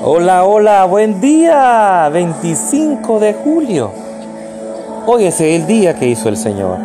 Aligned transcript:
Hola, 0.00 0.44
hola, 0.44 0.84
buen 0.84 1.20
día, 1.20 2.08
25 2.12 3.18
de 3.18 3.34
julio. 3.34 3.90
Hoy 5.06 5.24
es 5.24 5.40
el 5.40 5.66
día 5.66 5.94
que 5.94 6.06
hizo 6.06 6.28
el 6.28 6.36
Señor. 6.36 6.78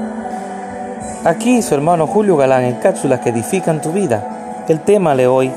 Aquí 1.24 1.62
su 1.62 1.76
hermano 1.76 2.08
Julio 2.08 2.36
Galán 2.38 2.64
en 2.64 2.74
cápsulas 2.76 3.20
que 3.20 3.30
edifican 3.30 3.82
tu 3.84 3.92
vida. 3.92 4.66
El 4.68 4.80
tema 4.80 5.16
de 5.16 5.28
hoy, 5.28 5.52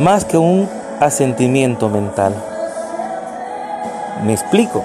más 0.00 0.24
que 0.24 0.36
un 0.36 0.68
asentimiento 0.98 1.88
mental. 1.88 2.34
Me 4.24 4.32
explico. 4.32 4.82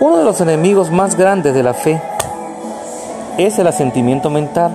Uno 0.00 0.18
de 0.18 0.24
los 0.24 0.40
enemigos 0.40 0.90
más 0.90 1.14
grandes 1.14 1.54
de 1.54 1.62
la 1.62 1.74
fe 1.74 2.02
es 3.38 3.60
el 3.60 3.68
asentimiento 3.68 4.28
mental. 4.28 4.72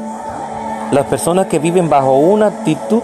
Las 0.91 1.07
personas 1.07 1.47
que 1.47 1.59
viven 1.59 1.89
bajo 1.89 2.15
una 2.15 2.47
actitud 2.47 3.01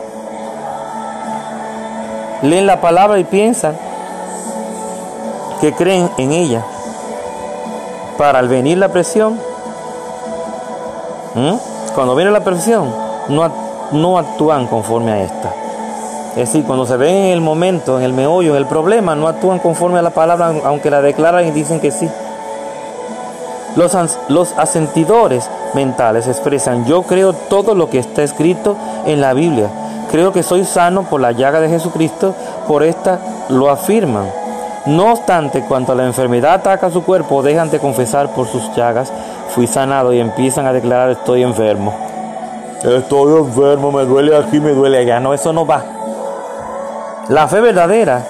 leen 2.42 2.66
la 2.66 2.82
palabra 2.82 3.20
y 3.20 3.24
piensan 3.24 3.76
que 5.60 5.74
creen 5.74 6.10
en 6.18 6.32
ella. 6.32 6.64
Para 8.18 8.40
al 8.40 8.48
venir 8.48 8.78
la 8.78 8.90
presión, 8.90 9.40
cuando 11.94 12.16
viene 12.16 12.32
la 12.32 12.44
presión, 12.44 12.92
no, 13.30 13.52
no 13.92 14.18
actúan 14.18 14.68
conforme 14.68 15.12
a 15.12 15.24
esta. 15.24 15.54
Es 16.32 16.52
decir, 16.52 16.66
cuando 16.66 16.86
se 16.86 16.98
ven 16.98 17.16
en 17.16 17.34
el 17.34 17.42
momento, 17.42 17.98
en 17.98 18.04
el 18.04 18.14
meollo, 18.14 18.52
en 18.52 18.58
el 18.58 18.66
problema, 18.66 19.16
no 19.16 19.28
actúan 19.28 19.60
conforme 19.60 20.00
a 20.00 20.02
la 20.02 20.12
palabra, 20.12 20.54
aunque 20.64 20.90
la 20.90 21.02
declaran 21.02 21.48
y 21.48 21.52
dicen 21.52 21.80
que 21.80 21.92
sí. 21.92 22.10
Los, 23.76 23.96
los 24.30 24.54
asentidores 24.58 25.50
mentales 25.76 26.28
expresan, 26.28 26.86
yo 26.86 27.04
creo 27.04 27.34
todo 27.34 27.76
lo 27.76 27.90
que 27.92 28.00
está 28.00 28.24
escrito 28.24 28.76
en 29.06 29.22
la 29.22 29.34
Biblia 29.34 29.70
Creo 30.12 30.32
que 30.32 30.44
soy 30.44 30.64
sano 30.64 31.04
por 31.04 31.20
la 31.20 31.32
llaga 31.32 31.60
de 31.60 31.70
Jesucristo, 31.70 32.34
por 32.68 32.84
esta 32.84 33.20
lo 33.50 33.70
afirman. 33.70 34.26
No 34.86 35.12
obstante, 35.12 35.64
cuando 35.68 35.94
la 35.96 36.06
enfermedad 36.06 36.54
ataca 36.54 36.90
su 36.90 37.04
cuerpo, 37.04 37.44
dejan 37.44 37.70
de 37.70 37.80
confesar 37.80 38.30
por 38.30 38.48
sus 38.48 38.74
llagas, 38.74 39.12
fui 39.50 39.68
sanado 39.68 40.14
y 40.14 40.20
empiezan 40.20 40.66
a 40.66 40.74
declarar 40.74 41.10
estoy 41.10 41.44
enfermo. 41.44 41.94
Estoy 42.84 43.38
enfermo, 43.38 43.92
me 43.92 44.06
duele 44.06 44.38
aquí, 44.38 44.60
me 44.60 44.72
duele 44.72 45.00
allá. 45.00 45.20
No, 45.20 45.34
eso 45.34 45.52
no 45.52 45.66
va. 45.66 45.84
La 47.28 47.50
fe 47.50 47.60
verdadera 47.60 48.26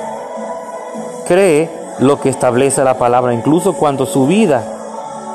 cree 1.28 1.70
lo 2.00 2.20
que 2.20 2.30
establece 2.30 2.84
la 2.84 2.98
palabra, 2.98 3.34
incluso 3.34 3.74
cuando 3.74 4.08
su 4.08 4.26
vida 4.26 4.64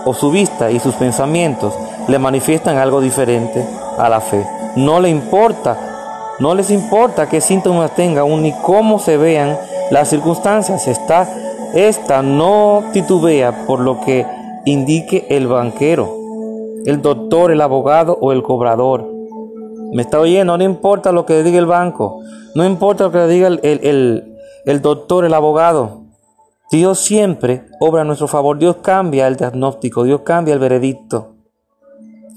o 0.05 0.15
su 0.15 0.33
vista 0.33 0.71
y 0.71 0.81
sus 0.81 0.97
pensamientos 0.97 1.75
le 2.09 2.19
manifiestan 2.19 2.79
algo 2.79 3.01
diferente 3.01 3.65
a 3.99 4.09
la 4.09 4.21
fe. 4.21 4.45
No 4.75 4.99
le 4.99 5.09
importa 5.11 5.92
no 6.39 6.55
les 6.55 6.71
importa 6.71 7.29
qué 7.29 7.41
síntomas 7.41 7.95
tengan 7.95 8.43
ni 8.43 8.53
cómo 8.53 8.99
se 8.99 9.17
vean 9.17 9.59
las 9.91 10.09
circunstancias. 10.09 10.89
Esta, 10.89 11.29
esta 11.75 12.23
no 12.23 12.85
titubea 12.93 13.67
por 13.67 13.81
lo 13.81 14.01
que 14.01 14.27
indique 14.65 15.27
el 15.29 15.47
banquero, 15.47 16.15
el 16.87 17.03
doctor, 17.03 17.53
el 17.53 17.61
abogado 17.61 18.19
o 18.21 18.33
el 18.33 18.43
cobrador. 18.43 19.09
¿Me 19.93 20.03
está 20.03 20.19
oyendo? 20.19 20.57
No 20.57 20.65
importa 20.65 21.13
lo 21.13 21.27
que 21.27 21.43
diga 21.43 21.59
el 21.59 21.67
banco. 21.67 22.21
No 22.55 22.65
importa 22.65 23.05
lo 23.05 23.13
que 23.13 23.27
diga 23.27 23.49
el, 23.49 23.61
el, 23.63 24.37
el 24.65 24.83
doctor, 24.83 25.25
el 25.25 25.35
abogado. 25.35 26.03
Dios 26.71 27.01
siempre 27.01 27.67
obra 27.81 28.01
a 28.01 28.05
nuestro 28.05 28.27
favor. 28.27 28.59
Dios 28.59 28.77
cambia 28.83 29.27
el 29.27 29.37
diagnóstico. 29.37 30.05
Dios 30.05 30.23
cambia 30.23 30.55
el 30.55 30.61
veredicto. 30.61 31.35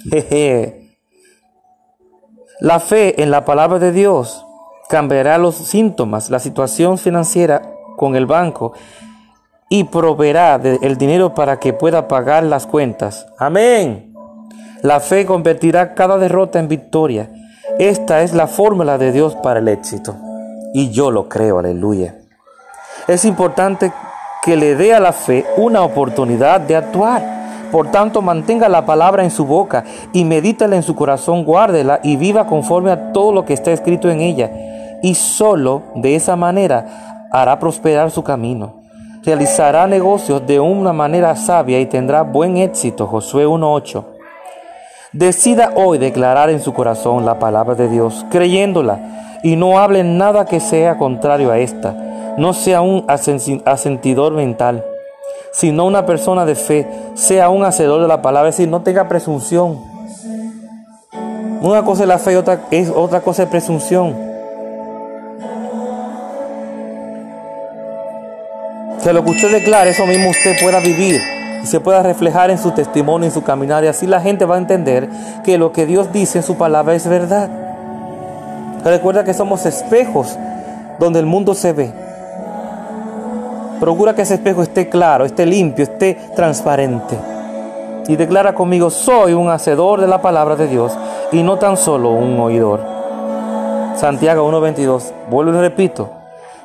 Jeje. 0.11 0.84
La 2.59 2.79
fe 2.79 3.21
en 3.21 3.31
la 3.31 3.43
palabra 3.43 3.79
de 3.79 3.91
Dios 3.91 4.45
cambiará 4.87 5.37
los 5.37 5.55
síntomas, 5.55 6.29
la 6.29 6.39
situación 6.39 6.97
financiera 6.97 7.61
con 7.97 8.15
el 8.15 8.25
banco 8.25 8.71
y 9.67 9.83
proveerá 9.85 10.55
el 10.55 10.97
dinero 10.97 11.33
para 11.33 11.59
que 11.59 11.73
pueda 11.73 12.07
pagar 12.07 12.43
las 12.43 12.65
cuentas. 12.65 13.27
Amén. 13.37 14.13
La 14.83 15.01
fe 15.01 15.25
convertirá 15.25 15.95
cada 15.95 16.17
derrota 16.17 16.59
en 16.59 16.69
victoria. 16.69 17.29
Esta 17.77 18.21
es 18.21 18.33
la 18.33 18.47
fórmula 18.47 18.97
de 18.97 19.11
Dios 19.11 19.35
para 19.35 19.59
el 19.59 19.67
éxito. 19.67 20.15
Y 20.73 20.91
yo 20.91 21.11
lo 21.11 21.27
creo, 21.27 21.59
aleluya. 21.59 22.15
Es 23.07 23.25
importante 23.25 23.91
que 24.43 24.55
le 24.55 24.75
dé 24.75 24.93
a 24.93 24.99
la 24.99 25.11
fe 25.11 25.45
una 25.57 25.81
oportunidad 25.81 26.61
de 26.61 26.75
actuar. 26.77 27.34
Por 27.71 27.91
tanto, 27.91 28.21
mantenga 28.21 28.69
la 28.69 28.85
palabra 28.85 29.23
en 29.23 29.31
su 29.31 29.45
boca 29.45 29.83
y 30.13 30.23
medítala 30.23 30.75
en 30.75 30.83
su 30.83 30.95
corazón, 30.95 31.43
guárdela 31.43 31.99
y 32.03 32.15
viva 32.15 32.47
conforme 32.47 32.91
a 32.91 33.11
todo 33.11 33.31
lo 33.31 33.45
que 33.45 33.53
está 33.53 33.71
escrito 33.71 34.09
en 34.09 34.21
ella. 34.21 34.51
Y 35.01 35.15
solo 35.15 35.83
de 35.95 36.15
esa 36.15 36.35
manera 36.35 37.27
hará 37.31 37.59
prosperar 37.59 38.11
su 38.11 38.23
camino. 38.23 38.81
Realizará 39.23 39.87
negocios 39.87 40.45
de 40.45 40.59
una 40.59 40.93
manera 40.93 41.35
sabia 41.35 41.79
y 41.79 41.85
tendrá 41.87 42.21
buen 42.21 42.57
éxito. 42.57 43.07
Josué 43.07 43.45
1.8. 43.45 44.05
Decida 45.11 45.71
hoy 45.75 45.97
declarar 45.97 46.49
en 46.49 46.61
su 46.61 46.73
corazón 46.73 47.25
la 47.25 47.39
palabra 47.39 47.75
de 47.75 47.87
Dios, 47.87 48.25
creyéndola, 48.29 49.39
y 49.43 49.55
no 49.55 49.79
hable 49.79 50.03
nada 50.03 50.45
que 50.45 50.59
sea 50.59 50.97
contrario 50.97 51.51
a 51.51 51.57
esta. 51.57 51.95
No 52.37 52.53
sea 52.53 52.81
un 52.81 53.05
asentidor 53.07 54.33
mental 54.33 54.83
sino 55.55 55.85
una 55.85 56.05
persona 56.05 56.45
de 56.45 56.53
fe, 56.53 56.85
sea 57.13 57.47
un 57.47 57.63
hacedor 57.63 58.01
de 58.01 58.09
la 58.09 58.21
palabra, 58.21 58.49
es 58.49 58.57
decir, 58.57 58.69
no 58.69 58.81
tenga 58.81 59.07
presunción. 59.07 59.79
Una 61.61 61.81
cosa 61.85 62.03
es 62.03 62.09
la 62.09 62.19
fe 62.19 62.33
y 62.33 62.35
otra, 62.35 62.59
es, 62.71 62.89
otra 62.93 63.21
cosa 63.21 63.43
es 63.43 63.49
presunción. 63.49 64.13
Que 69.01 69.13
lo 69.13 69.23
que 69.23 69.31
usted 69.31 69.49
declare, 69.49 69.91
eso 69.91 70.05
mismo 70.05 70.29
usted 70.29 70.57
pueda 70.61 70.81
vivir 70.81 71.21
y 71.63 71.65
se 71.65 71.79
pueda 71.79 72.03
reflejar 72.03 72.49
en 72.49 72.57
su 72.57 72.71
testimonio, 72.71 73.27
en 73.27 73.33
su 73.33 73.41
caminar, 73.41 73.81
y 73.85 73.87
así 73.87 74.07
la 74.07 74.19
gente 74.19 74.43
va 74.43 74.55
a 74.55 74.57
entender 74.57 75.07
que 75.45 75.57
lo 75.57 75.71
que 75.71 75.85
Dios 75.85 76.11
dice 76.11 76.39
en 76.39 76.43
su 76.43 76.57
palabra 76.57 76.95
es 76.95 77.07
verdad. 77.07 77.49
Recuerda 78.83 79.23
que 79.23 79.33
somos 79.33 79.65
espejos 79.65 80.37
donde 80.99 81.19
el 81.19 81.25
mundo 81.25 81.53
se 81.53 81.71
ve. 81.71 82.04
Procura 83.79 84.15
que 84.15 84.21
ese 84.21 84.35
espejo 84.35 84.61
esté 84.61 84.89
claro, 84.89 85.25
esté 85.25 85.45
limpio, 85.45 85.83
esté 85.83 86.17
transparente. 86.35 87.17
Y 88.07 88.15
declara 88.15 88.53
conmigo, 88.53 88.89
soy 88.89 89.33
un 89.33 89.49
hacedor 89.49 90.01
de 90.01 90.07
la 90.07 90.21
palabra 90.21 90.55
de 90.55 90.67
Dios 90.67 90.97
y 91.31 91.43
no 91.43 91.57
tan 91.57 91.75
solo 91.75 92.11
un 92.11 92.39
oidor. 92.39 92.81
Santiago 93.95 94.49
1.22, 94.49 95.11
vuelvo 95.29 95.57
y 95.57 95.61
repito, 95.61 96.09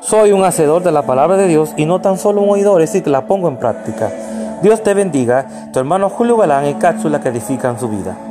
soy 0.01 0.33
un 0.33 0.45
hacedor 0.45 0.83
de 0.83 0.93
la 0.93 1.03
palabra 1.03 1.37
de 1.37 1.47
Dios 1.47 1.73
y 1.77 1.87
no 1.87 2.01
tan 2.01 2.19
solo 2.19 2.43
un 2.43 2.51
oidor, 2.51 2.83
es 2.83 2.91
decir, 2.91 3.05
que 3.05 3.11
la 3.11 3.27
pongo 3.27 3.49
en 3.49 3.57
práctica. 3.57 4.11
Dios 4.63 4.83
te 4.83 4.95
bendiga, 4.95 5.47
tu 5.73 5.79
hermano 5.79 6.11
Julio 6.11 6.37
Galán 6.37 6.67
y 6.67 6.75
cápsula 6.75 7.21
que 7.21 7.31
edifican 7.31 7.79
su 7.79 7.89
vida. 7.89 8.17